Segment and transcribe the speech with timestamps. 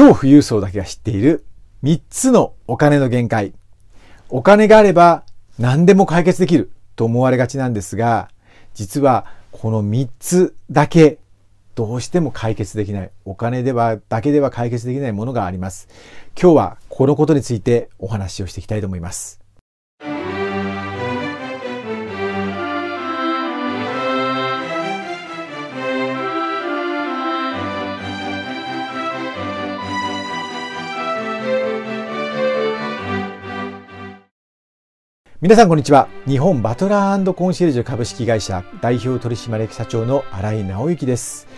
[0.00, 1.44] 超富裕層だけが知っている
[1.82, 3.52] 3つのお金の限界。
[4.30, 5.24] お金があれば
[5.58, 8.30] 何でも解決できると思われがちなんですが、
[8.72, 11.18] 実はこの3つだけ
[11.74, 13.10] どうしても解決できない。
[13.26, 15.86] お金では、だけでは解決できないものがあります。
[16.34, 19.39] 今日はこのことについてお話をしていきたいと思います。
[35.42, 36.06] 皆さんこんにちは。
[36.26, 41.48] 日本バトラーコンシェルジュ株式会社代表取締役社長の新井直之です。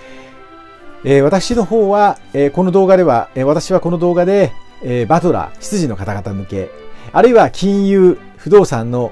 [1.03, 4.53] えー、私の方は、えー、この動画では、えー、私はこの動画で、
[4.85, 6.71] えバトラー、執事の方々向け、
[7.13, 9.11] あるいは金融、不動産の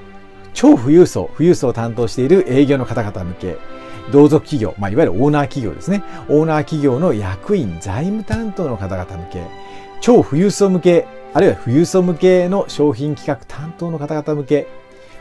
[0.53, 3.57] 超富裕層、富裕層を担当している営業の方々向け、
[4.11, 6.03] 同族企業、まあ、いわゆるオーナー企業ですね。
[6.29, 9.43] オーナー企業の役員、財務担当の方々向け、
[10.01, 14.67] 超富裕層向け、あるいは富裕層向けの商品企画担当の方々向け、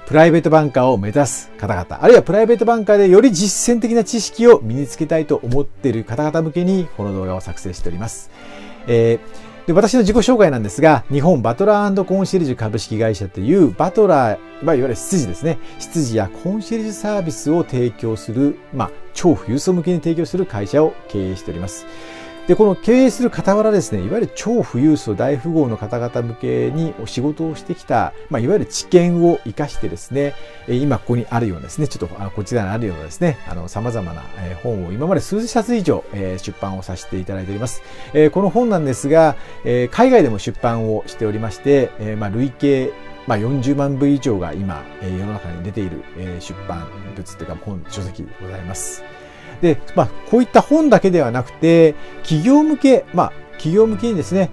[0.07, 8.31] プライベートバンカーを目指す方々、あるいはプライベートバンカーでより実践的な知識を身につけたいと思っている方々向けにこの動画を作成しております。
[8.89, 15.59] えー、で私の自己紹介なんですが、日本バトラーコンシェルジュ株式会社というバトラー、まあ、いわゆる執事ですね。
[15.79, 21.87] 執事やコンシェルジュサービスを提供する、まあ、超富裕層向けに提供する会社を経営しております。
[22.49, 30.35] で、この経営する傍らですね、いわゆる超富裕層大富豪の方々向けにお仕事をしてきた、まあ、いわゆる知見を活かしてですね、
[30.69, 34.23] 今ここにあるようなですね、ちょっとあこちらにあるようなですね、あの様々な
[34.63, 37.83] 本を今まで数冊以上出版をさせていただいております。
[38.33, 39.37] この本なんですが、
[39.93, 42.93] 海外でも出版をしておりまして、まあ、累計
[43.27, 46.03] まあ、40万部以上が今、世の中に出ている
[46.41, 49.05] 出版物というか本、書籍でございます。
[49.61, 54.51] で、まあ、こういった本だけではなくて、企業向け、まあ、企業向けにですね、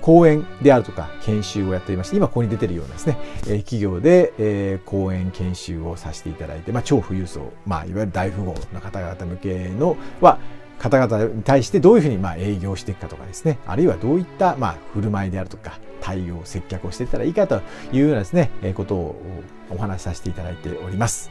[0.00, 10.38] 講演であるとか研修をやっていまして、今ここに出てるようなですね、えー、企業で、えー、講演研修をさせていただいて、まあ、超富裕層、まあ、いわゆる大富豪の方々向けのは、
[10.80, 17.60] 方々に対してどういうふうにまあ営業していくかとかですね、あるいはどういったまあ振る舞いであるとか、対応、接客をしていったらいいかと
[17.92, 19.22] いうようなですね、えー、ことを
[19.68, 21.30] お話しさせていただいております。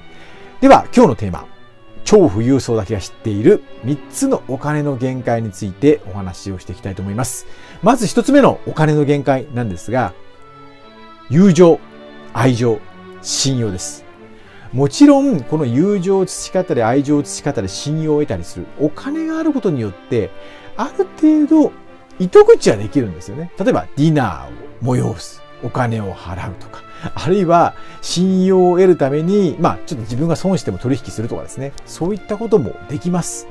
[0.61, 1.58] では、今日のテーマ。
[2.03, 7.45] 超富裕層だけが知っている3つのお金の限界についてお話をしていきたいと思います。
[7.81, 10.13] まず1つ目のお金の限界なんですが、
[11.29, 11.79] 友情、
[12.33, 12.79] 愛情、
[13.21, 14.05] 信用です。
[14.73, 20.29] もちろん、この友情を培ったり、愛情を培ったり、信用を得たりする、お金があることによって、
[20.77, 21.71] ある程度、
[22.19, 23.51] 糸口はできるんですよね。
[23.57, 26.83] 例えば、ディナーを催す、お金を払うとか、
[27.15, 31.73] あるいは信用を得るために、まあ、ちょっと自分が損しても取引するとかですね。
[31.85, 33.47] そういったこともできます。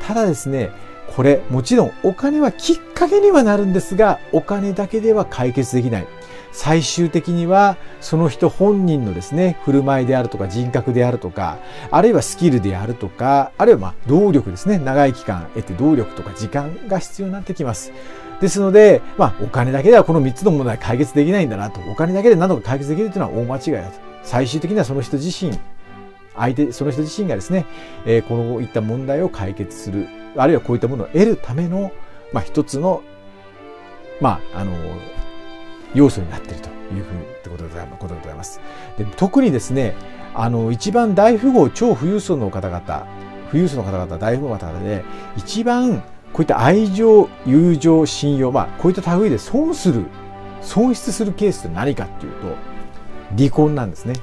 [0.00, 0.70] ただですね、
[1.16, 6.06] これ、もちろんお金はきっかけにはなるんですが、お金だけでは解決できない。
[6.54, 11.58] 最終的にはその人本人のですね、振る舞いであるとか人格であるとか、
[11.90, 14.78] あるいはスキルであるとか、あるいはまあ動力ですね。
[14.78, 17.92] 長い期間得て動力とか時間が必要になってきます。
[18.40, 21.80] ですので、まあ、お金だけではこの3つの問題解決できないんだなと。
[21.90, 23.98] お金だけで何とか解決できるというのは大間違いだと。
[24.22, 25.58] 最終的にはその人自身、
[26.36, 27.66] 相手、その人自身がですね、
[28.06, 31.90] えー、こういった問題を解決する、あるいはこういったものを得るための、
[32.32, 33.02] まあ、一つの、
[34.20, 34.72] まあ、あの、
[35.94, 38.60] 要素になっているというふうに、ってことでございます。
[38.98, 39.94] で特にですね、
[40.34, 43.06] あの、一番大富豪、超富裕層の方々、
[43.50, 45.04] 富裕層の方々、大富豪の方々で、
[45.36, 46.02] 一番
[46.32, 50.06] こういった愛情、友情、信用、まあ、こういった類で損する、
[50.60, 52.56] 損失するケースって何かっていうと、
[53.38, 54.14] 離婚なんですね。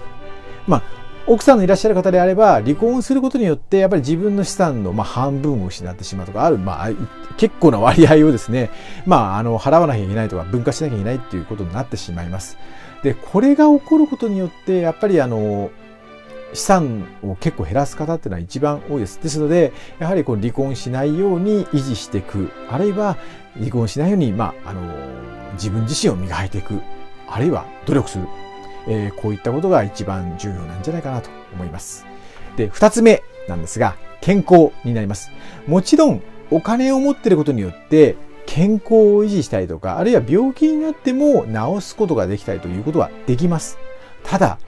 [0.68, 0.84] まあ、
[1.28, 6.90] 奥さんのいらっしゃる方であれば、離婚することによって、やっぱり自分の資産のまあ半分を失ってしまうとか、ある、まあ、
[7.38, 8.72] 結構な割合をですね、
[9.06, 12.58] まあ、あの、払わなきゃいけないとか、分割しなきゃいけないっていうことになってしまいます。
[13.04, 15.70] で、これが起こることによって、やっぱりあの、
[16.54, 19.22] 資産を結構減らす方っていうのは一番多いです。
[19.22, 23.18] ですので、やはりこう離婚しないように維持していく、あるいは
[23.58, 24.82] 離婚しないように、まあ、あの、
[25.54, 26.82] 自分自身を磨いていく、
[27.28, 28.26] あるいは努力する。
[28.88, 32.06] えー、こういったことが一番重要なんじゃないかなと思います。
[32.58, 35.32] で、二つ目なんですが、健康になります。
[35.68, 43.78] もちろん、お金を持ってることによって、健康を維持したりとか、あるいは病気になっても治すことができたりということはできます。
[44.24, 44.60] ただ、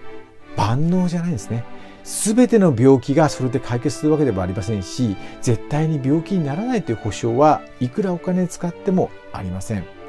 [0.56, 1.64] 万能じゃないんですね。
[2.04, 10.03] すべての病気がそれで解決するわけではありませんし、絶対に病気にならないという保証はいくらお金使ってもありません。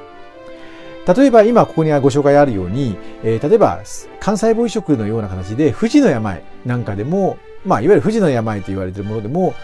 [1.06, 9.55] 例えば今ここにご紹介あるように、えー、例えば幹細胞移植のような形で不治の病なんかでも、まあいわゆる不治の病と言われているものでも、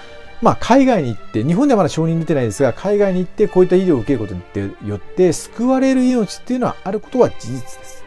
[0.42, 4.40] まあ、海外に行って、日本ではまだ承認出てないですが、海外に行ってこういった医療を受けることに
[4.88, 8.04] よって救われる命っていうのはあることは事実です。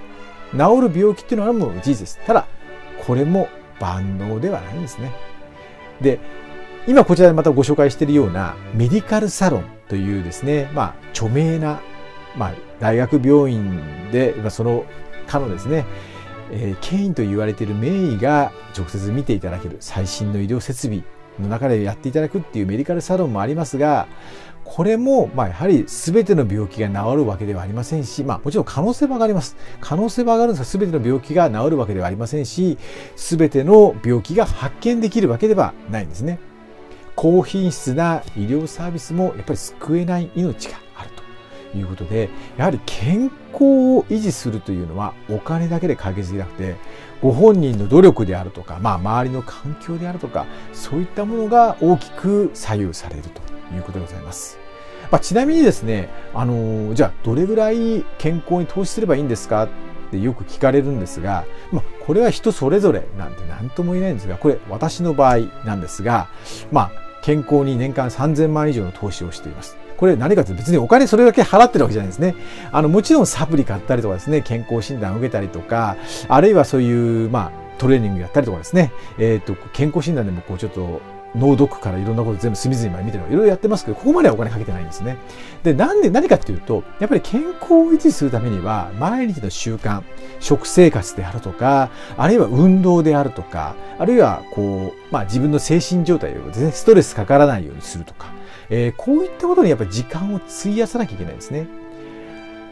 [0.52, 0.58] 治
[0.90, 2.20] る病気っていうのはもう事実です。
[2.26, 2.48] ただ、
[3.06, 3.50] これも
[3.80, 5.12] 万能ではないんですね。
[6.02, 6.20] で、
[6.88, 11.82] 今こちらでまたご紹介しているようなメディカルサロンというですね、まあ、著名な、
[12.36, 14.86] まあ、大学病院で、まあ、その
[15.28, 15.86] 科のですね、
[16.52, 21.04] えー、権威と言われている名医が直接見ていただける最新の医療設備
[21.40, 24.08] の中でやっていただくっていうメディカルサロンもありますが、
[24.64, 29.58] これも、まあ、やはり全ての病気が治るわけではありませんし、まあ、もちろん可能性は上がります。
[29.82, 32.78] 可能性は上がるんですが、全ての病気が治るわけではありませんし、
[33.16, 36.40] 全ての病気が発見できるわけではないんですね。
[37.16, 40.83] 高品質な医療サービスもやっぱり救えない命が
[41.76, 46.76] いうことで、やはり健康を維持するというのはお金だけで解決できなくて、
[47.22, 53.42] ご本人の努力であるとか、まあ、周りの環境であるとか、そういったものが大きく左右されると
[53.76, 54.58] いうことでございます。
[55.12, 59.70] まあ、ちなみにですね、あのじゃあどれぐらい健康に投資すればいいんですかっ
[60.12, 66.30] てよく聞かれるんですが、まあ、これは人それぞれなんて何とも言えないんですが、これ私の場合なんですが、
[66.72, 66.92] まあ、
[67.22, 69.83] 健康に年間3000万以上の投資をしています。
[70.04, 72.36] これ何かというと別にお金それだけ払ってるわけじゃないですね。
[72.74, 75.96] あの、もちろんサプリ買ったりとかですね、健康診断を受けたりとか、
[76.28, 81.00] あるいはそういう、まあ、トレーニングやったりとかですね、えっ、ー、と、健康診断でもこうちょっと
[81.38, 85.16] 脳ドックからいろんなこと全部隅々まで見てるいろいろやってますけど、ここまではお金かけてないんですね。
[85.64, 90.02] で、なんで、何かっていうと、やっぱり健康を維持するためには、毎日の習慣、
[90.42, 98.28] 食生活であるとか、あるいは運動であるとか、あるいは、こう、まあ自分の精神状態をですね、ストレスかからないようにするとか、
[98.70, 101.68] えー、こういったことにやっぱり時間を費やさなきゃいけないんですね。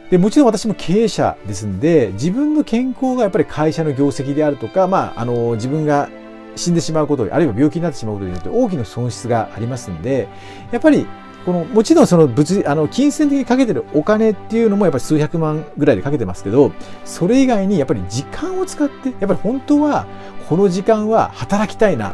[0.09, 6.09] で、もちろん私も経営者ですんで、自分の健康がやっぱり会社の業績であるとか、まあ、あの、自分が
[6.55, 10.27] 死んでしまうこと、あるいは病気になってしまうことによって大きな損失がありますんで、
[10.71, 11.07] やっぱり
[11.45, 16.71] この、もちろんその物、あの、金銭的にかけてるお金っていうのもやっぱり数百万ぐらいでかけてますけど、
[17.03, 20.05] それ以外にやっぱり時間を使って、やっぱり本当は
[20.47, 22.13] この時間は働きたいなっ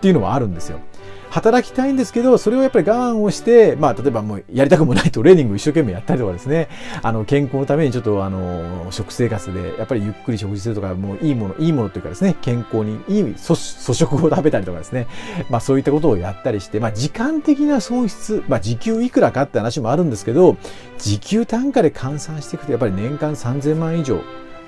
[0.00, 0.78] ていうのはあるんですよ。
[1.30, 6.68] 働きたいんですけど、それをやっぱり我慢をして、まあ、例えばもうやりたくもないトレーニングを一生懸命やったりとかですね、
[7.02, 15.06] あの、健康のためにちょっとあの、食生活でやっぱりゆっくり食事するとか、もういいもの、いいものというかですね、健康にいい粗食を食べたりとかですね、
[15.50, 20.56] まあそういったことをやったりして、まあ時間的な損失、まあ時給いくらかって話もあるんですけど、
[20.98, 24.20] 時給単価で換算していくとやっぱり年間3000万以上、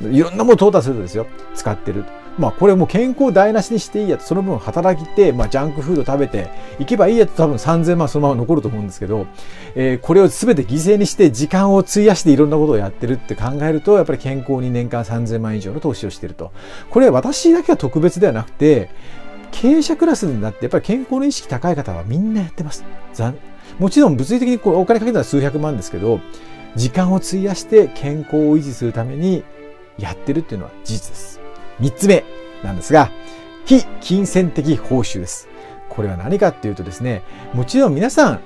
[0.03, 2.05] いろんなものを淘汰するとですよ、使ってる。
[2.41, 9.27] まあこれも健康台無しにしていいやつ、その分働きて、まあジャンクフード食べていけばいいやつ多分3000万そのまま残ると思うんですけど、
[9.75, 16.51] えー、これを全て犠牲にして時間を費やしていろんなことをやってるって考えると、やっぱり健康に年間3000万以上の投資をしていると。
[16.89, 18.91] これ私だけは特別ではなくて、
[19.53, 22.85] 経営者クラスになってやっぱり健康の意識高い方はみんなやってます。
[23.79, 26.21] もちろん物理的にこうお金かけたら数百万ですけど、
[26.77, 29.43] 時間を費やして健康を維持するために
[29.99, 31.41] やってるっていうのは事実です。
[31.81, 32.25] 3つ目
[32.62, 33.11] なんですが、
[33.65, 35.49] 非金銭的報酬です。
[35.88, 37.23] これは何かっていうとですね、
[37.53, 38.41] もちろん皆さん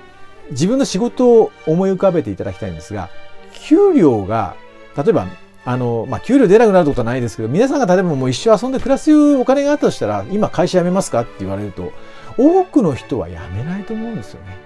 [0.51, 3.11] 自分の仕事を思い浮かべていただきたいんですが、
[3.53, 4.57] 給料が、
[4.97, 5.27] 例えば、
[5.65, 11.93] あの、まあ、給料出なくなることはないですけど、皆さんが例えばもう一生遊んで暮らすお金があったとしたら、今会社辞めますかって言われると、
[12.37, 14.59] 多くの人は辞めないと思うんですよね。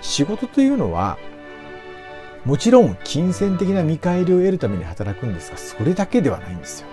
[0.00, 1.18] 仕事というのは、
[2.44, 6.88] もちろん金銭的な見返りを得るために働くんですが、それだけではないんですよ。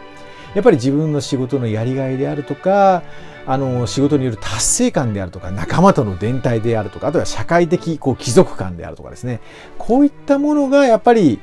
[0.55, 3.03] やっぱり自分の仕事のやりがいであるとか、
[3.45, 9.41] あの、仕事による達成感であるとか、仲間との連帯であるとか、あとは社会的、こう、貴族感であるとかですね。
[9.77, 11.39] こういったものが、やっぱり、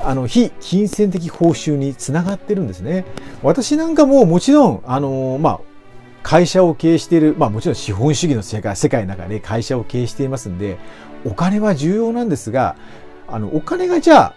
[0.00, 3.06] あの、非金銭的報酬につながってるんですね。
[3.42, 5.60] 私なんかももちろん、あの、まあ、
[6.22, 10.78] 会社を経営している、まあもちろん資本主義の世界世界の中で会社を経営していますんで、
[11.24, 12.76] お金は重要なんですが、
[13.28, 14.34] あの、お金がじゃあ、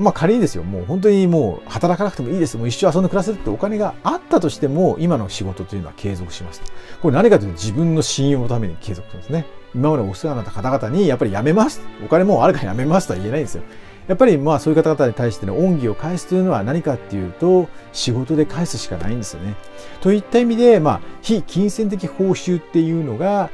[0.00, 2.56] まあ仮にですよ、もう本当にもう働かなくてもいいです。
[2.56, 6.62] もう一生遊んで暮らせるってお金があったとしても、今の仕事というのは継続します。
[7.00, 9.46] これ何かというと自分の信用のために継続するんですね。
[9.74, 11.80] 今までお世話になった方々にやっぱり辞めます。
[12.04, 13.62] お金もあるから辞めますとは言えないんですよ。
[14.08, 19.54] やっぱりまあそういう方々に対しての恩義を返すというのは何かっていうと仕事で返すしかないんですよね。
[20.00, 23.50] といった意味でまあ非金銭的報酬っていうのが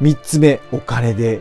[0.00, 1.40] 3つ目お金で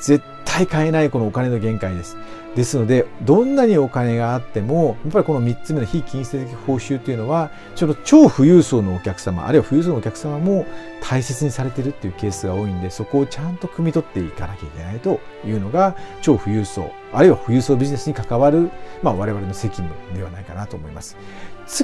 [0.00, 2.16] 絶対対買えないこのお金の限界です。
[2.54, 10.64] ですので、どんなにお金があっても、やっぱりこの3つ目の非金銭的報酬というのは、ちょっと超富裕層のお客様、あるいは富裕層のお客様も
[11.02, 18.70] 大切にされてるっていうケースが多いんで、そこをちゃんと汲み取っていかなきゃいけないというのが、超富裕層、あるいは富裕層ビジネスに関わる、
[19.02, 21.18] まあ我々の責務ではないかなと思います。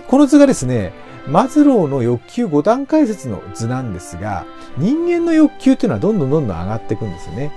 [0.07, 0.95] この図がですね、
[1.29, 4.47] マズローの欲求5段階説の図なんですが、
[4.79, 7.53] 人間の欲求っていうのはどんどんどんどん上がっていくんですよね。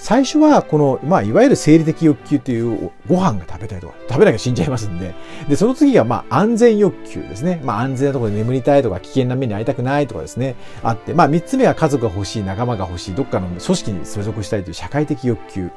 [0.00, 5.14] 最初はこの、まあ、いわゆる生理的欲求というご飯が食べたいとか、食べなきゃ死んじゃいますんで、
[5.46, 7.60] で、その次が、まあ、安全欲求ですね。
[7.62, 15.68] まあ、安全なところで眠りたいとか、危険な目に遭いたくないとかですね、あって、まあ、三つ目は家族が欲しい、仲間が欲しい、どっかの組織に所属したいという社会的欲求。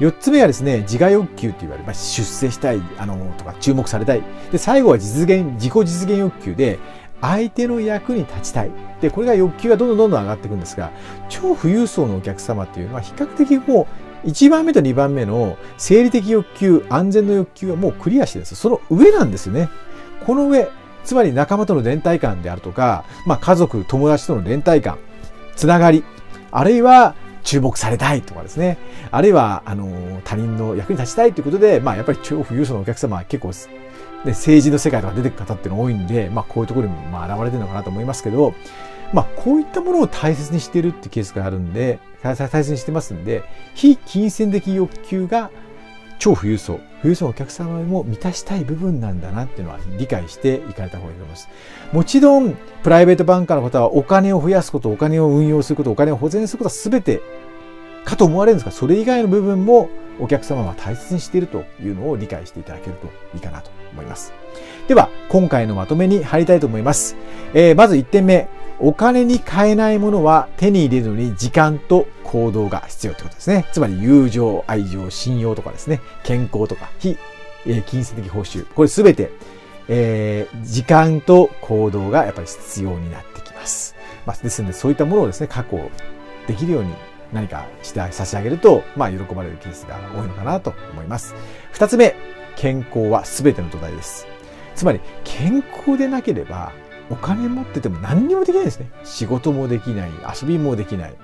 [0.00, 4.22] 四つ目はですね、自我欲求と言われ、まあ、出世したい、あの、とか、注目されたい。
[4.50, 6.78] で、最後は実現、自己実現欲求で、
[7.20, 8.70] 相手の役に立ちたい。
[9.00, 10.90] で、これが欲求がどんどんどんどん上がっていくんですが、
[11.28, 13.86] 超富裕層のお客様っていうのは比較的も
[14.24, 18.54] う1番目と2番目の生理的欲求、安全の欲求はもうクリアしてるんです。
[18.56, 19.68] その上なんですよね。
[20.26, 20.68] この上、
[21.04, 24.98] つまり仲間との連帯感であるとか、まあ家族、友達との連帯感、
[25.56, 26.04] つながり、
[26.50, 28.78] あるいは注目されたいとかですね。
[29.10, 33.52] あるいは、あの、他人の役に立ちたいということで、まあやっぱり超富裕層のお客様は結構
[34.24, 38.54] で政治の世界とか出てく方っていうの多いんで、まあ、こういうところにもまあ現れてるのかなと思いますけど、
[39.12, 43.44] まあ、こういったものを大切にしてるってケースがあるんで、大切にしてますんで、
[43.74, 45.50] 非金銭的欲求が
[46.18, 51.48] 超富裕層、富裕層のお客様も満たしたい部分なんだなっていうのは理解していかれた方がいいと思います。
[51.92, 57.22] もちろん、プライベートバンカーの方はお金を増やすこと、お金を運用すること、お金を保全することは全て
[58.04, 64.32] かと思われるんですが、それ以外の部分もお客様は大切にしているというのを理解していただけるといいかなと思います。
[64.86, 67.16] では、今回のまとめに入りたいと思います。
[67.54, 68.48] えー、まず1点目。
[68.80, 73.66] お金に買えないものは手に入れるのに時間と行動が必要ということですね。
[73.72, 77.18] つまり友情、愛情、信用とかですね、健康とか非、
[77.66, 78.66] えー、金銭的報酬。
[78.74, 79.32] これすべて、
[79.88, 83.96] えー、時間と行動がやっぱり必要になってきます。
[84.26, 85.90] まあ、ですので、そういったものをですね、確保
[86.46, 86.94] できるように
[87.32, 91.34] 何かして差し上げると、まあ、喜ばれるケースが多いのかなと思います。
[91.72, 92.14] 二つ目、
[92.58, 94.26] 健康は全ての土台です。
[94.74, 96.72] つまり、健康でなければ、
[97.08, 98.90] お金持ってても何にもできないですね。
[99.04, 100.10] 仕事もできない、
[100.40, 101.14] 遊びもできない。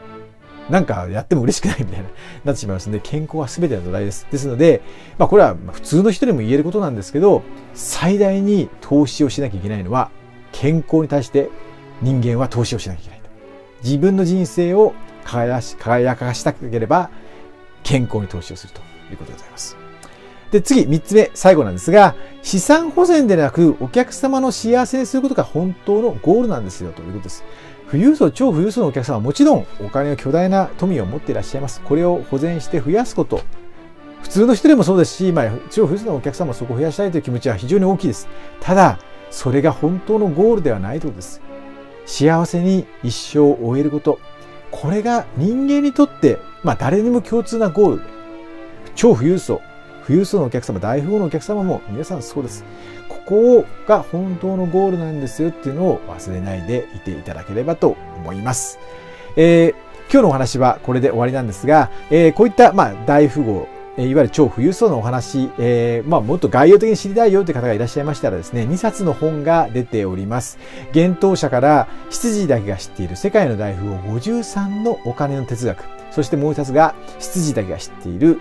[0.71, 2.09] なんかやっても嬉しくないみたいな、
[2.45, 4.29] なってしまいますので、健康は全ての土台です。
[4.31, 4.81] ですので、
[5.19, 7.43] まあこれは普通の人でも言えることなんですけど、
[7.75, 10.11] 最大に投資をしなきゃいけないのは、
[10.53, 11.51] 健康に対して
[12.01, 13.29] 人間は投資をしなきゃいけないと。
[13.83, 17.11] 自分の人生を輝し輝かしたければ
[17.83, 19.84] 健康に投資をするということでございます。
[20.55, 27.43] で、次、3つ目、最後なんですが、資産保全でなく、お客様の幸せにすることが本当のゴールなんですよ、ということです。
[27.91, 31.81] 富裕層、超富裕層のお客様はもちろんお金を巨大な富を持っていらっしゃいます。
[31.81, 33.41] これを保全して増やすこと。
[34.23, 38.29] 普通の人でもそうですし、まあ、超富裕層のお客様はそこを増やしたいという気持ちは非常に大きいです。
[38.61, 39.01] ただ、
[39.33, 41.41] それが本当のゴールではないということです。
[42.07, 44.21] 幸せに一生を終えること。
[44.71, 48.03] これが人間にとって、まあ誰にも共通なゴール。
[48.95, 49.61] 超富裕層。
[50.07, 52.65] 富裕層のお客様、大富豪のお客様も皆さんそうです。
[53.09, 58.79] ここが本当のゴールなんですよっていうのを忘れないでいていただければと思います。
[59.37, 59.75] えー、
[60.13, 70.59] 今日のお話はこれで終わりなんですが、えー、こういった、まあ、大富豪、いわゆる超富裕層のお話、えー、まあ、もっと概要的に知りたいよという方がいらっしゃいましたらですね、2冊の本が出ております。
[70.95, 75.85] 幻冬者から羊だけが知っている世界の大富豪53のお金の哲学。
[76.11, 78.41] そしてもう一つが羊だけが知っている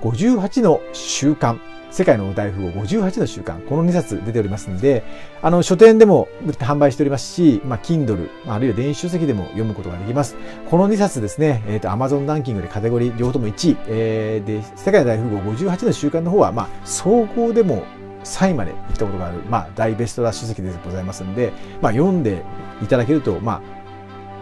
[0.00, 1.58] 58の習慣。
[1.90, 3.66] 世界の大富豪58の習慣。
[3.66, 5.02] この2冊出ておりますので、
[5.42, 10.36] あの、書店でも販売しておりますし、まあ、Kindle、あるいは電子書籍でも読むことができます。
[10.70, 17.82] この2冊ですね、えっ、ー、と、Amazon ランキングでカテゴリー両方とも1位、えー、で、世界の大富豪58の習慣の方は、まあ、総合でも
[18.22, 22.44] 3位まで行ったことがある、まあ、大ベストラッシュ席でございますので、まあ、読んで
[22.82, 23.60] いただけると、まあ、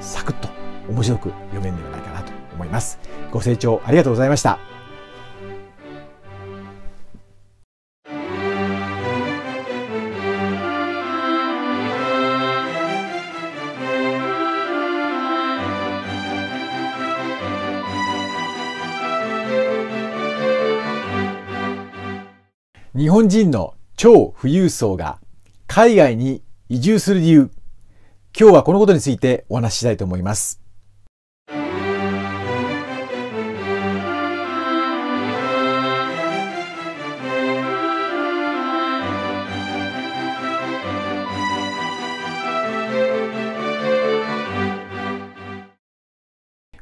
[0.01, 0.49] サクッと
[0.91, 2.99] 面白く読めるんではないかなと思います。
[3.31, 4.68] ご清聴ありがとうございました。
[22.99, 25.21] 日本人の超富裕層が
[25.69, 27.51] 海外に移住する理由。
[28.37, 30.61] 今日はこのことについてお話ししたいと思います。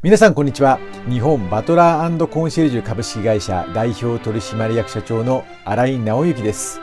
[0.07, 0.79] 皆さんこんにちは
[1.11, 6.81] 日本バトラーコンシェルジュ株式会社代表取締役社長の新井直之です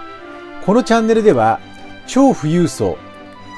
[0.65, 1.61] このチャンネルでは
[2.05, 2.97] 超富裕層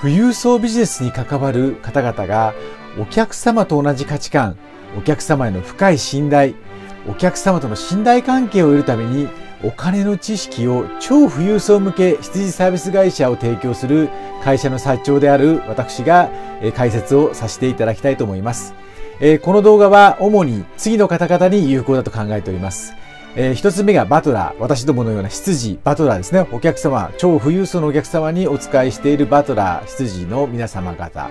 [0.04, 2.54] 富裕層ビジネスに関わる方々が
[3.02, 4.56] お客様と同じ価値観
[5.00, 6.54] お客様への深い信頼
[7.10, 9.28] お客様との信頼関係を得るために
[9.64, 14.10] お金の知識を超富裕層向け羊サービス会社を提供する
[14.44, 16.30] 会社の社長である私が
[16.76, 18.76] 解説をさせていただきたいと思います。
[19.20, 22.94] えー、この動画は主に次の方々に有効だと考えております。
[23.38, 24.60] えー、一つ目がバトラー。
[24.60, 26.48] 私どものような羊、バトラーですね。
[26.52, 31.30] お客様、超富裕層のお客様にお使いしているバトラー、羊の皆様方。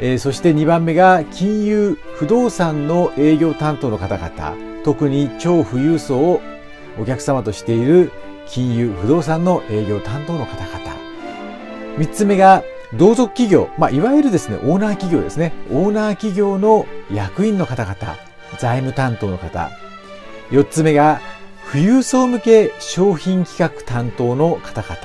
[0.00, 4.54] えー、そして2番目が金融、不動産の営業担当の方々。
[4.84, 6.40] 特に超富裕層を
[6.98, 8.12] お客様としている
[8.46, 10.96] 金融、不動産の営業担当の方々。
[11.98, 12.62] 3つ目が
[12.94, 15.52] 同族企業、まあ、いわゆるですね、オーナー企業ですね。
[15.70, 17.96] オーナー企業の役員の方々、
[18.58, 19.70] 財務担当の方。
[20.50, 21.20] 4つ目が、
[21.70, 24.96] 富裕層向け商品企画担当の方々。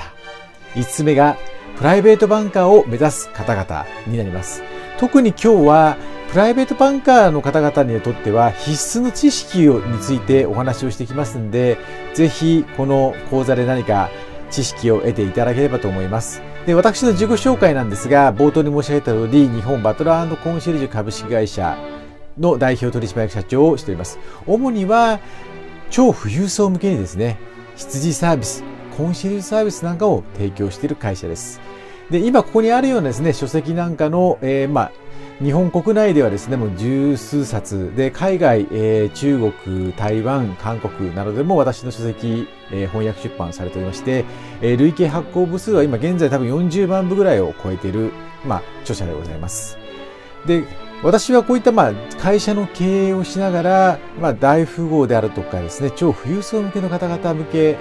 [0.74, 1.38] 5つ目が、
[1.78, 4.64] プライベートバンカーを目指す方々になります。
[4.98, 5.98] 特に今日は、
[6.32, 11.78] プライベートバンカーの方々にとっては必須の知識についてお話をしてきますので、
[12.16, 14.10] ぜひこの講座で何か
[14.50, 16.42] 知識を得ていただければと思います。
[16.66, 21.78] で、私の自己紹介なんですが、冒頭に申し上げた通り、日本バトラーコンシェルジュ株式会社
[22.40, 24.18] の代表取締役社長をしております。
[24.48, 25.20] 主には、
[25.92, 27.38] 超富裕層向けにですね、
[27.76, 28.64] 羊サービス、
[28.98, 31.62] コンシェルジュサービスなんかを提供している会社です。
[32.10, 34.92] で、今ここにあるようなですね、書籍なんかの、えー、まあ、
[35.44, 44.24] 日本国内ではですね、もう十数冊で、海外、えー、中国、台湾、韓国などでも私の書籍、えー、翻訳出版されておりまして、
[44.62, 48.14] えー、累計発行部数は今現在多分40万部ぐらいを超えている、
[48.46, 49.78] まあ、著者でございます。
[50.46, 50.64] で、
[51.04, 57.78] 私はこういったまあ会社の経営をしながら、まあ、大富豪であるとかですね、超富裕層向けの方々向け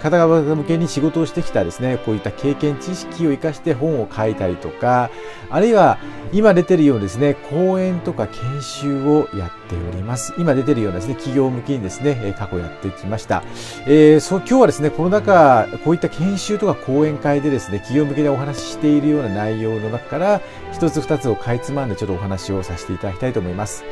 [0.00, 5.10] 方々向けに仕事をしてきたですね、こういった経験知識を活かして本を書いたりとか、
[5.50, 5.98] あるいは
[6.32, 10.34] 今出てるようにですね、講演とか研修をやっております。
[10.38, 13.42] 今出てるようなですね、企業向けにですね、過去やってきました。
[13.86, 20.40] えー、そう今日はですね、この中、こういった研修とか講演会でですね、企業向けでお話ししているような内容の中から、
[20.72, 23.84] 一つ二つをかいつまんでちょっとお話をさせていただきたいと思います。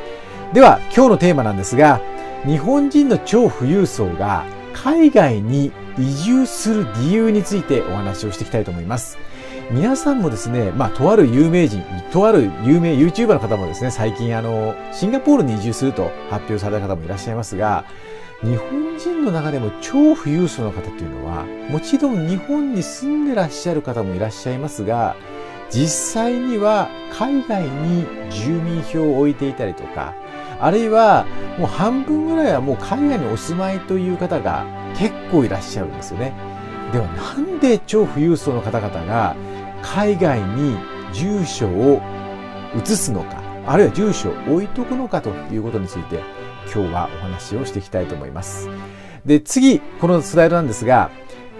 [0.53, 2.01] では、今日のテーマなんですが、
[2.45, 9.17] 日本人の超富裕層が海外に移住する理由についてお話をしていきたいと思います。
[9.71, 17.85] 皆さんもですね、まあ、とある有名人、とある有名 YouTuber の方もですね、最近あの、シンガポールに移住すると発表された方もいらっしゃいますが、
[18.41, 25.15] 日本人の中でも超富裕層の方っていうのは、もちろん日本に住んでらっしゃる方もいらっしゃいますが、
[25.69, 30.13] 実際には海外に住民票を置いていたりとか、
[30.63, 31.25] あるいは
[31.59, 34.65] もう半分ぐらいはもう海外にお住まいという方が
[34.97, 36.33] 結構いらっしゃるんですよね。
[36.93, 39.35] ではなんで超富裕層の方々が
[39.81, 40.77] 海外に
[41.11, 42.01] 住所を
[42.81, 46.21] 移すのか、あるいは住所を置いとくのかということについて
[46.73, 48.69] 今日はお話をしていきたいと思います。
[49.25, 51.09] で、次、このスライドなんですが、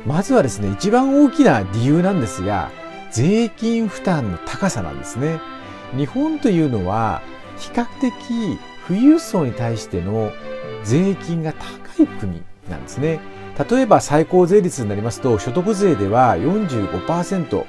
[0.05, 2.71] まずはですね、一番大きな理由なんですが、
[3.11, 5.41] 税金負担の高さなんですね。
[5.95, 7.21] 日本というのは
[7.57, 10.31] 比較的富裕層に対しての
[10.83, 13.19] 税金が高い国なんですね。
[13.69, 17.65] 例えば最高税率になりますと、所得税では45%、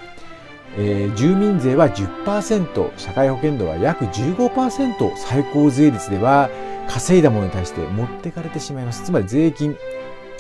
[0.77, 6.49] えー、住民税は10%、社会保険料は約15%、最高税率では
[6.89, 9.05] 稼いだものに対して持ってかれてしまいます。
[9.05, 9.77] つまり税金、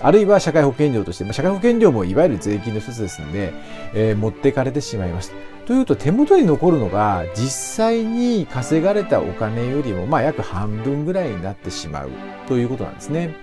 [0.00, 3.52] あるいは社会保険料として、まあ、社会保険料もいわゆる税金の一つですので、
[3.94, 5.32] えー、持ってかれてしまいます。
[5.66, 12.10] というと手元に残るのが実際に稼がれたお金よりもまあ約半分ぐらいになってしまう
[12.46, 13.34] ということなんですね。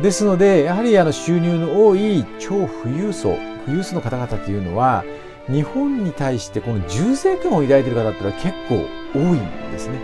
[0.00, 3.36] ですので、やはりあの収入の多い超富裕層、
[3.66, 5.04] 富裕層の方々というのは、
[5.48, 9.98] 日本に対してこの重税感を抱いている方っていうのは結構多いんですね。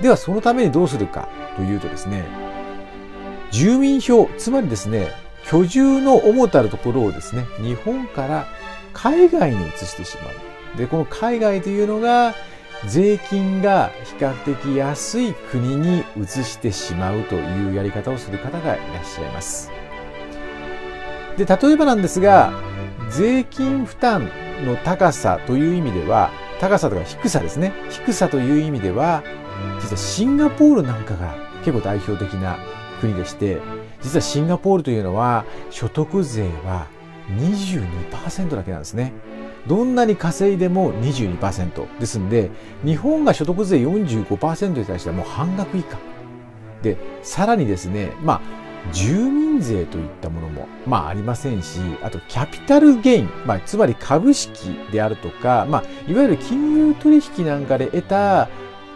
[0.00, 2.24] ではそのためにどうするかというとですね、
[3.50, 5.08] 住民票、つまりですね、
[5.46, 8.46] 居住の主たるところをですね、日本から
[8.92, 10.30] 海外に移してしま
[10.74, 10.78] う。
[10.78, 12.34] で、この海外というのが、
[12.86, 19.70] 税金が比較的安い国に移してしまうというやり方をする方がいらっしゃいます。
[21.36, 22.52] で、例えばなんですが、
[23.10, 24.30] 税金負担
[24.64, 27.72] の高さという意味では、高さとか低さですね。
[27.90, 29.22] 低さという意味では、
[29.80, 32.58] 実はシンガポールなんかが結構代表的な
[33.00, 33.58] 国でして、
[34.02, 36.86] 実はシンガポールというのは所得税は
[37.30, 39.12] 22%だけなんですね。
[39.66, 42.50] どんなに稼いでも22%ですんで、
[42.84, 45.98] 日本が所得税45%に対してはもう半額以下
[46.82, 48.40] で、さらにですね、まあ、
[48.92, 58.48] 住民税といったものも、まあ、ありませんし、あと、キャピタルゲイン、まあ、つまり株式であるとか、まあ、いわゆる金融取引なんかで得た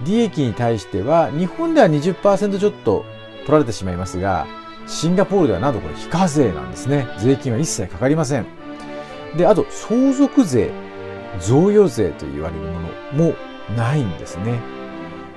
[0.04, 3.04] 利益に対しては、日本では20%ちょっと
[3.42, 4.48] 取られてしまいますが、
[4.86, 7.06] シンガポールではなんとこれ非課税なんですね。
[7.18, 8.46] 税金は一切かかりません。
[9.36, 10.70] で、あと、相続税、
[11.40, 12.80] 贈与税と言われるも
[13.18, 13.34] のも
[13.76, 14.60] ないんですね。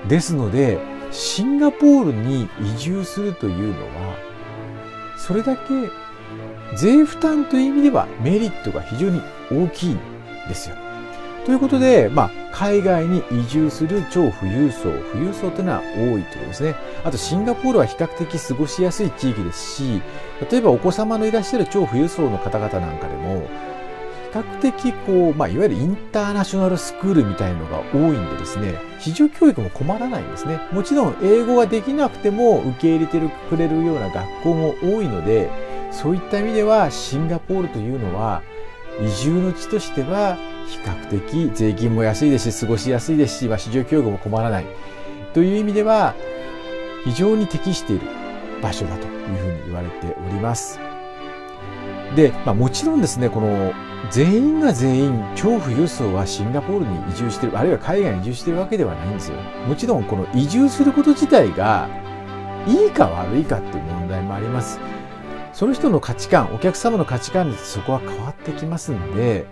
[0.07, 0.79] ですので、
[1.11, 4.15] シンガポールに移住するというのは、
[5.17, 5.63] それだけ
[6.77, 9.99] 税負担という意味ではメリットが非常に大きいん
[10.47, 10.75] ですよ。
[11.45, 16.75] ということで、まあ、海外に移住する超富裕層、富裕層というのは多いということですね。
[17.03, 20.01] あと、シンガポールは比較的過ごしやすい地域ですし、
[20.51, 23.47] 例えばお子様のいらっしゃる超富裕層の方々なんかでも、
[24.31, 30.59] 比較的こう、まあ、いわゆるインターナショナルスクールみたいのが多いんでですね、市場教育も困らないんですね。
[30.71, 35.49] もちろん英語ができなくても受け入れてくれるような学校も多いので、
[35.91, 38.43] そういった意味ではシンガポールというのは
[39.01, 40.37] 移住の地としては
[40.69, 44.65] 比較的税金も安いですし、過ごしやすいですし、まあ、市場教育も困らない
[45.33, 46.15] という意味では
[47.03, 48.07] 非常に適している
[48.61, 50.79] 場所だというふうに言われております。
[52.15, 53.73] で、まあ、もちろんですね、この
[54.11, 59.37] 全員が全員超富裕層はシンガポールに移住してる、あるいは海外に移住してるわけではないんですよ。
[59.67, 61.87] もちろんこの移住すること自体が
[62.67, 64.79] いいか悪いかっていう問題もあります。
[65.53, 69.45] その人の価値観、お客様の価値観でそこは変わってきますんで、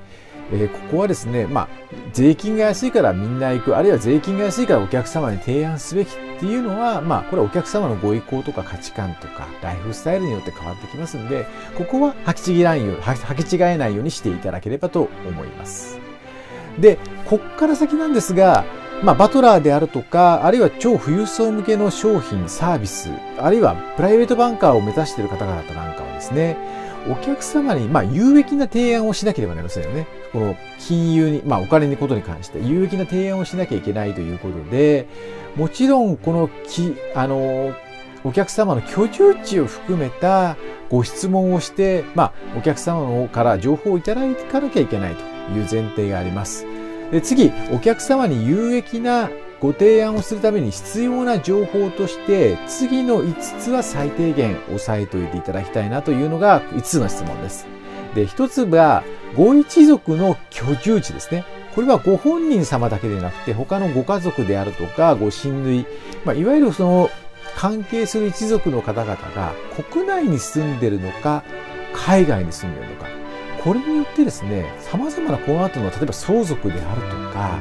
[0.51, 1.67] えー、ここはですね、まあ、
[2.13, 11.45] 税金が安いからみんな行く、あるいは税金が安いからお客様に提案すべきっていうのは、まあ、これはお客様のご意向とか価値観とか、ライフスタイルによって変わってきますんで、
[11.77, 15.99] ここは履きちぎらんよう、履き違えないようにしていただければと思います。
[16.79, 18.65] で、こっから先なんですが、
[19.03, 26.57] まあ、バトラーであるとか、あるいは超富裕層向けの商品、サービス、あるいはプライベートバンカーを目指している方々なんかはですね、
[27.09, 30.07] お客様に、まあ、有益な提案をしなければなりませんよね。
[30.31, 35.07] この金融に、まあ、お金のことに関して有益な提案をしなきゃいけないということで、
[35.55, 37.73] もちろん、このき、あの、
[38.23, 40.57] お客様の居住地を含めた
[40.89, 45.21] ご質問をして、まあ、お客様から情報をいただかなきゃいけないと
[45.53, 46.65] いう前提があります。
[47.11, 57.65] で次、お客様に有益なご提案をするために必要な情報として、次の5つは最低限押さえておいていただきたいなというのが5つの質問です。
[58.13, 59.03] で、1つが、
[59.35, 61.43] ご一族の居住地ですね。
[61.75, 65.85] これはご本人様だけでなくて、他のご家族であるとか、ご親類、
[66.23, 67.09] まあ、いわゆるその
[67.55, 69.53] 関係する一族の方々が
[69.91, 71.43] 国内に住んでるのか、
[71.93, 73.07] 海外に住んでるのか、
[73.63, 77.59] これによってですね、様々なこの後の、例えば相続であるとか、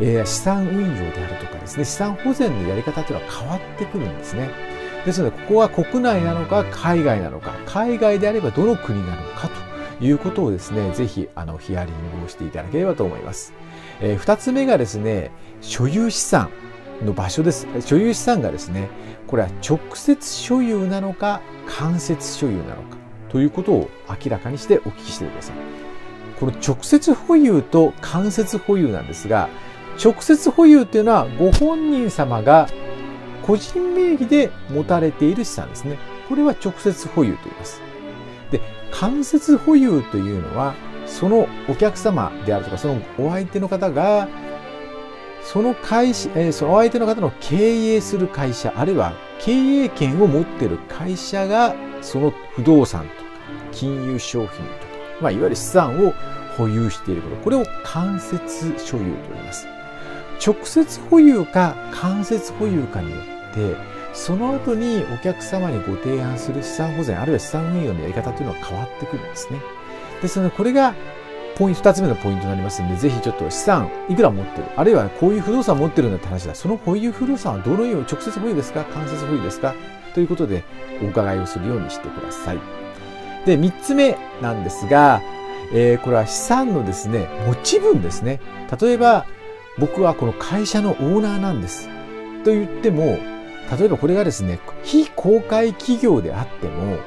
[0.00, 4.50] えー、資産運用であるとかですね、資産保全のやり方というのは変わってくるんですね。
[5.04, 9.48] ですので、ここは国内なのか、海外なのか、海外であればどの国なのか
[10.00, 13.52] ということをですね、ぜひ、あの、ヒアリングをしていただければと思います。
[14.00, 15.30] えー、二つ目がですね、
[15.60, 16.50] 所有資産
[17.04, 17.66] の場所です。
[17.80, 18.88] 所有資産がですね、
[19.26, 22.96] これは直接所有なのか、間接所有なのか。
[23.28, 25.56] ということを明らかにしてお聞きしてください。
[26.38, 29.48] この直接保有と間接保有なんですが、
[30.02, 32.68] 直接保有っていうのはご本人様が
[33.42, 35.98] 個人名義で持たれている資産ですね。
[36.28, 37.82] これは直接保有と言います。
[38.50, 40.74] で、間接保有というのは、
[41.06, 44.28] そのお客様であるとか、そのお相手の方が、
[45.42, 53.14] その会社、えー、そのお相手の方の経営する会社、あるいは経営権を持っている会社が、その不動産とか
[53.72, 54.64] 金融商品とか、
[55.20, 56.14] まあ、いわゆる資産を
[56.56, 57.36] 保有していること。
[57.36, 58.38] これを間接
[58.78, 59.73] 所有と言います。
[60.44, 63.76] 直接保有か間接保有かによって、
[64.12, 69.60] その後にお客様にご提案する資産保全、あるいは資産運用のやり方というのは変わってくるんですね。
[70.20, 70.94] ですので、これが
[71.56, 76.54] ポイント、二つ目のポイントになりますので、ぜひちょっと資産、いくら持ってる、あるいはこういう不動産持ってるんだって話だ。
[76.54, 79.74] その保有不動産はどのように直接保有ですか間接保有ですか
[80.12, 80.62] ということで、
[81.02, 82.58] お伺いをするようにしてください。
[83.46, 85.22] で、三つ目なんですが、
[85.72, 88.40] えー、これは資産のですね、持ち分ですね。
[88.80, 89.24] 例えば、
[89.78, 91.88] 僕はこの会社のオーナーなんです。
[92.44, 93.18] と言っても、
[93.78, 96.98] 例えばこれがですね、非公開企業であっても、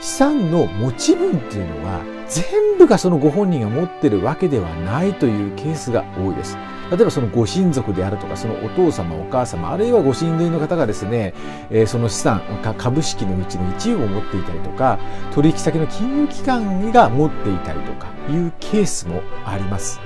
[0.00, 2.44] 資産の持ち分っていうのは全
[2.78, 6.58] 部がそのご本人が持ってるわけではないというケースが多いです。
[6.90, 11.34] 例えばそのご親族であるとか、そのお父様、お母様、あるいはご親類の方がですね、
[11.70, 12.42] えー、その資産、
[12.78, 14.98] 株式のうちの一部を持っていたりとか、
[15.34, 20.00] 取引先の金融機関が持っていたりとかいうケースもあります。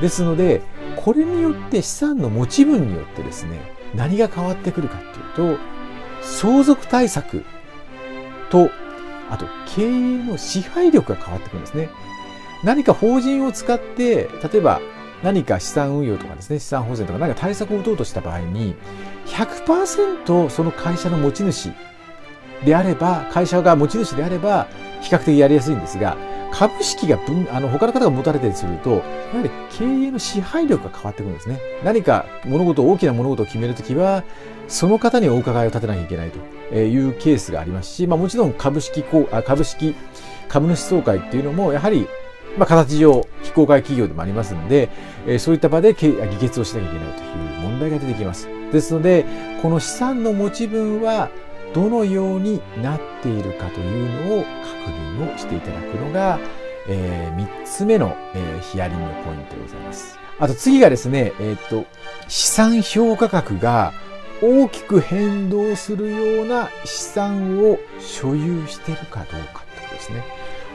[0.00, 0.60] ですので、
[1.08, 3.58] これによって資産の持ち分によってですね、
[3.94, 5.58] 何が変わってくるかっていうと、
[6.20, 7.46] 相続対策
[8.50, 8.68] と、
[9.30, 11.88] あと経営の支配力が変わってくるんですね。
[12.62, 14.82] 何か法人を使って、例えば
[15.22, 18.74] 何か資産運用とかですね、資産保全とか何か対策を打とうとした場合に、
[19.28, 21.72] 100%その会社の持ち主
[22.66, 24.66] であれば、会社が持ち主であれば、
[25.00, 26.18] 比較的やりやすいんですが、
[26.52, 29.02] 株式が分あの他の方が持たれたりすると、やは
[29.42, 31.60] り経営の支配力が変わってくるんですね。
[31.84, 34.24] 何か物事、大きな物事を決めるときは、
[34.66, 36.30] その方にお伺いを立てなきゃいけない
[36.70, 39.94] というケースがありますし、まあ、もちろん株式こう株式
[40.48, 42.06] 株主総会っていうのも、やはり
[42.56, 44.88] まあ、形上非公開企業でもありますので、
[45.26, 48.48] えー、そういった場で議決をしなきゃいけないという問題が出てきます。
[48.72, 49.24] ですので、
[49.62, 51.30] この資産の持ち分は
[51.74, 56.38] どのようになっているかというのを確認をしていただくのが、
[56.88, 60.18] えー、3つ目の、えー、ヒアリングポイントでございます。
[60.40, 61.84] あと次がですね、えっ、と、
[62.28, 63.92] 資産評価額が
[64.40, 70.24] 大きく変動するような資産を所有しているかどうかってことですね。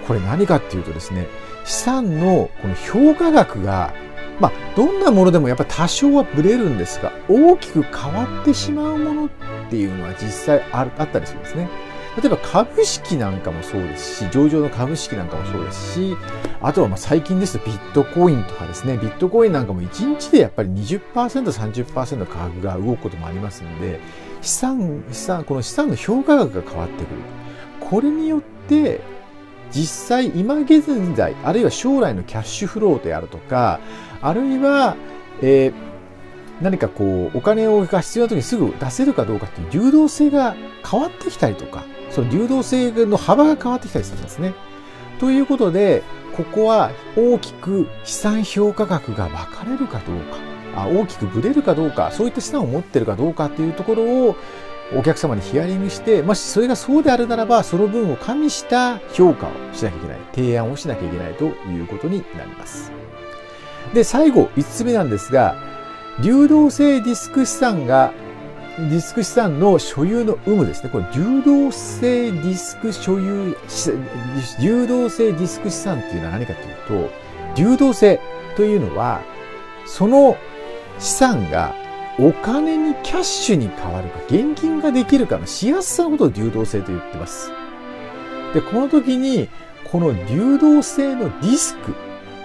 [0.05, 1.27] これ何かっていうとですね、
[1.63, 3.93] 資産のこの評価額が、
[4.39, 9.29] まあ、どんなものでもやっぱ多少はブレるんですが、大きく変わってしまうものっ
[9.73, 11.67] ていうのは実際あったりするんですね。
[12.15, 16.15] 例えば株式なんかもそうですし、上場の株式なんかもそうですし、
[16.61, 23.99] あとはま最近ですとビットコインとかですね、ビットコインなんかも1日でやっぱり20%、30%価格が動くこともありますので、
[24.43, 27.21] 資産、資産、この資産の評価額が変わってくる。
[27.79, 29.01] これによって、
[29.71, 33.79] 実際今現在、あるいは将来のキャッシュフローであるとか、
[34.21, 34.95] あるいは、
[35.41, 35.92] えー、
[36.63, 40.55] 何かこう、お金をが必要な時にすぐ出せるかどうかっていう流動性が
[40.89, 44.53] 変わってきたりとか、その流動性の幅が変わってきたりするんですね。
[45.19, 46.03] ということで、
[46.37, 50.37] ここは大きく資産評価額が分かれるかどうか、
[50.75, 54.35] あ大きくぶれるかどうか、そういった資産を持ってるかどうかっていうところを
[54.95, 62.91] お客様にヒアリングして、もしそれがそうであるならば、その分を加味した評価をしなきゃいけない、提案をしなきゃいけないということになります。
[63.93, 65.72] で、最後、5つ目なんですが、
[66.21, 68.13] 流動性ディスク資産が、
[68.77, 70.89] ディスク資産の所有の有無ですね。
[70.89, 73.55] これ、流動性ディスク所有、
[74.59, 76.53] 流動性ディスク資産っていうのは何か
[76.87, 77.13] というと、
[77.55, 78.19] 流動性
[78.55, 79.21] というのは、
[79.85, 80.37] その
[80.99, 81.73] 資産が
[82.19, 87.51] お金にキャッシュに変わるか、現金ができるかのしやすさのことを流動性と言ってます。
[88.53, 89.49] で、この時に、
[89.91, 91.93] この流動性のリスク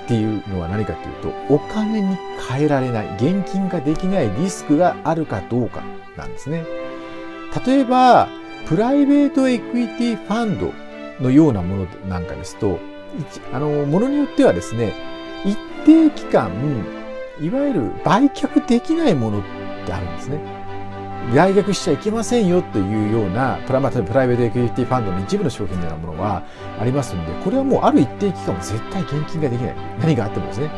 [0.09, 1.15] っていうのは何かという
[1.49, 2.17] と、お金に
[2.49, 5.83] 変えられない、現金化できないリスクがあるかどうか
[6.17, 6.65] なんですね。
[7.67, 8.27] 例えば、
[8.67, 10.73] プライベートエクイティファンド
[11.21, 12.79] のようなものなんかですと、
[13.53, 14.95] あの、ものによってはですね、
[15.45, 16.51] 一定期間、
[17.39, 19.43] いわゆる売却できないものっ
[19.85, 20.58] てあるんですね。
[21.35, 26.43] 売却しちゃいけませんよというようなプラマプライベートエクイティファンドの一部の商品のようなものは
[26.81, 29.77] ありますので、これはもうある一定期間は絶対現金ができない。
[30.01, 30.71] 何があってもですね、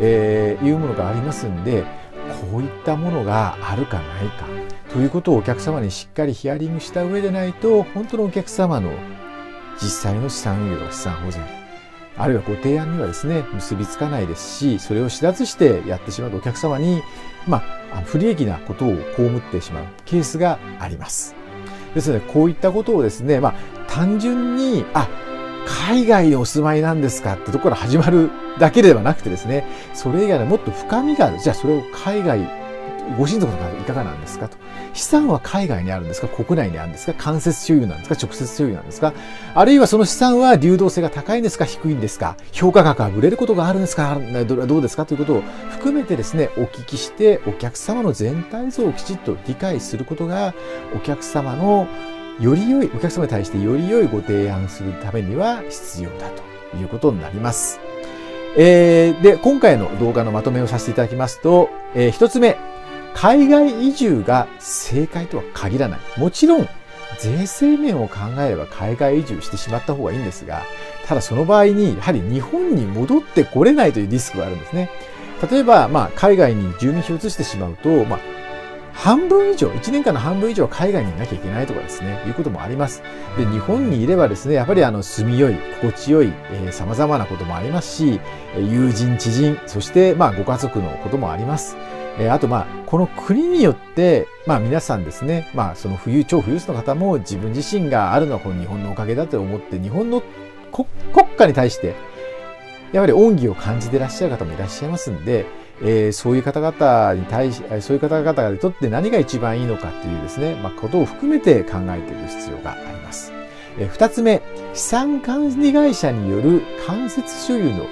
[0.00, 1.84] えー、いうものがありますんで、
[2.50, 4.46] こういったものがあるかないか
[4.92, 8.90] ということをお客様にしっかりヒアリングした上でないと、本当のお客様の
[9.80, 11.42] 実際の資産運用とか資産保全、
[12.16, 17.02] あるいはご提案にはですね、結びつかないですし、それを知らずしてやってしまうとお客様に、
[17.46, 21.34] まあ、不利益なことを被ってしまうケースがあります。
[21.94, 23.54] ですので、こういったことをですね、まあ、
[23.86, 25.08] 単純に、あ、
[25.66, 31.38] 海外にお住まいなんですかってところから始まるだけではなくてですね、それ以外のもっと深みがある。
[31.38, 32.48] じゃあそれを海外
[33.18, 34.56] ご親族の方いかがなんですかと。
[34.94, 36.28] 資産は海外にあるんですか？
[36.28, 37.14] 国内にあるんですか？
[37.32, 38.14] 間接所有なんですか？
[38.14, 39.12] 直接所有なんですか？
[39.54, 41.64] あるいはその資産は流動性が高いんですか？
[41.64, 42.36] 低いんですか？
[42.52, 44.18] 評価額はぶれることがあるんですか？
[44.46, 45.06] どうですか？
[45.06, 50.54] ということを含めてですね、お聞きしてお客様の全体像をきちっと理解することが
[50.94, 51.86] お客様の
[52.40, 56.28] より良い、お客様に対してより良いご提案するためには必要だ
[56.70, 57.80] ということになります。
[58.56, 62.58] えー、で、今回の動画のまとめをさせていただきますと、えー、一つ目、
[63.14, 66.00] 海外移住が正解とは限らない。
[66.18, 66.68] もちろん、
[67.18, 70.62] 税制面を考えれば海外移住してしまった方がいいんですが、
[71.06, 74.90] ただその場合に、やはり日本に戻ってこれないというリスクがあるんですね。
[75.50, 78.20] 例えば、まあ、海外に住民票を移してしまうと、まあ、
[78.92, 83.02] 半分以上、1年間の半分以上は海外にいなきゃいけないとかですね、いうこともあります。
[83.36, 88.20] で、日本にいればですね、やっぱりあの、住みよい、心地よい、えー、様々なこともありますし、
[88.56, 91.76] 友人、知人、そして、まあ、ご家族のこともあります。
[92.18, 100.22] え、あとまあ、この国によって、まあ皆さんですね、まあその富裕、超富裕層の方も自分自身があるのはこの日本のおかげだと思って、日本の
[100.72, 100.86] 国
[101.36, 101.94] 家に対して、
[102.92, 105.46] やはり恩義を感じてらっしゃる方もいらっしゃいますんで、
[105.80, 113.32] えー、そういう方々に対し、そういう方々にとって何が一番いいのかっていうですね、まあ、ことを含めて考えていく必要があります。
[113.78, 114.42] えー、二つ目、
[114.74, 117.86] 資産管理会社による間接所有の、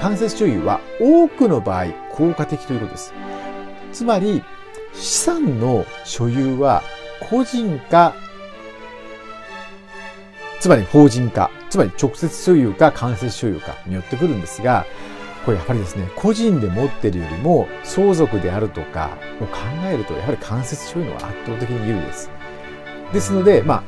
[0.00, 3.14] 間接所有は多くの場合効果的ということです。
[3.94, 4.42] つまり、
[4.92, 6.82] 資産の所有は
[7.30, 8.12] 個人か、
[10.60, 14.84] つまり法人か、つまり直接所有か間接所有かによってくるんですが、
[15.44, 22.30] これやっぱりですね、個人で持ってるよりも相続であるとかを考えると、やはり間接所有のは圧倒的に有利です。
[23.12, 23.84] ですので、ま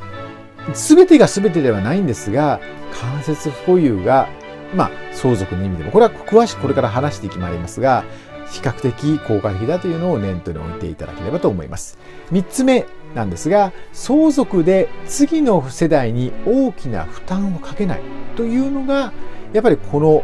[0.69, 4.29] あ、すべてがすべてではないんですが、間接保有が、
[4.73, 8.05] まあ、相続の意味でも、これは詳しくこれから話していきまいりますが、
[8.51, 11.97] 比較的効果的だというのを念頭に置いていただければと思います。
[12.31, 18.01] 三つ目なんですが、相続で次の世代に大きな負担をかけない
[18.35, 19.11] というのが、
[19.53, 20.23] やっぱりこの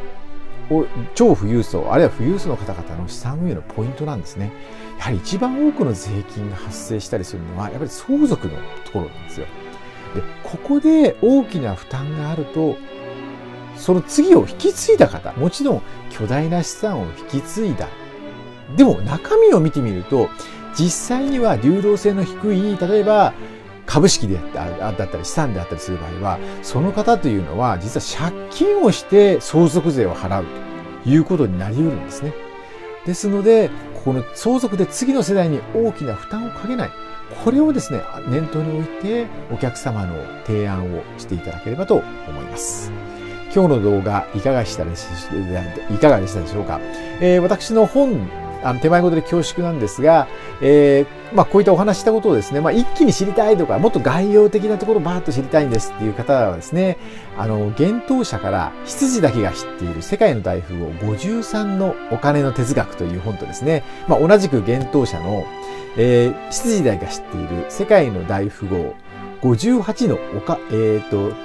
[1.16, 4.52] 超富裕層、あるいは富裕層の方々の資産運用のポイントなんですね。
[4.98, 8.54] やはり一番多くの税金が発生したりするのは、やっぱり相続の
[8.86, 9.48] ところなんですよ。
[10.16, 12.78] で、ここで大きな負担があると、
[13.76, 17.88] その次を引き継いだ方、もちろん巨大な資産を引き継いだ。
[18.76, 20.30] でも中身を見てみると、
[20.76, 23.34] 実際には流動性の低い、例えば
[23.86, 30.46] 株式であったり資産であったりする場合は、その方というのは実は借金をして相続税を払う
[31.04, 32.34] ということになり得るんですね。
[33.06, 33.70] ですので、
[34.04, 36.92] この相続で次の世代に大きな負担をかけない。
[37.44, 41.96] これをですね、念頭に置いてお客様の提案をしていただければと
[42.28, 42.92] 思います。
[43.54, 46.80] 今日の動画いかがでしたでしょうか、
[47.22, 48.28] えー、私の本
[48.64, 50.28] あの手前事で恐縮なんですが、
[50.62, 56.98] えー、まあ、こういったお話したことをですね、まあ、一気に知りたいとか、もっと概要的なところをバーッと知りたいんですっていう方はですね、
[57.38, 65.46] あの、幻冬者から羊だけが知っている世界の大富豪53のお金の哲学という本とですね、まあ、同じく幻冬者の、
[65.98, 68.96] えー、羊だけが知っている世界の大富豪
[69.42, 71.36] 58のおか、えっ、ー、と、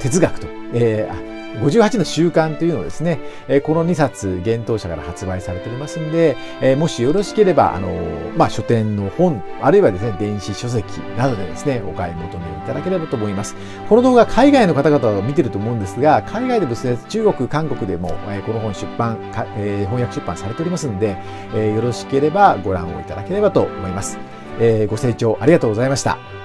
[0.00, 7.88] 哲学と、えー、58の習慣というのをですね、えこの2冊、幻冬社から発売されておりますんで、えもしよろしければ、あの、
[8.36, 10.84] まあ、書店の本、あるいはですね、電子書籍
[11.16, 13.56] などでですね、お買い求めいただければと思います。
[13.88, 19.18] この動画、海外の方々を見てると思うんですが、海外でもですね、中国、韓国でも、えこの本出版、
[19.56, 21.16] え翻訳出版されておりますんで、
[21.54, 24.18] えよろしければご覧をいただければと思います。
[24.60, 26.43] えご清聴ありがとうございました。